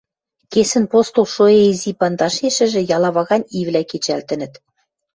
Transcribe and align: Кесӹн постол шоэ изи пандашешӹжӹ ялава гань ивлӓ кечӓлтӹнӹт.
Кесӹн 0.51 0.85
постол 0.91 1.27
шоэ 1.33 1.59
изи 1.71 1.91
пандашешӹжӹ 1.99 2.81
ялава 2.95 3.23
гань 3.29 3.49
ивлӓ 3.59 3.81
кечӓлтӹнӹт. 3.89 4.53